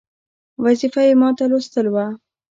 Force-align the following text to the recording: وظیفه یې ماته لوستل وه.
وظیفه 0.63 1.01
یې 1.07 1.13
ماته 1.21 1.45
لوستل 1.51 1.85
وه. 1.93 2.05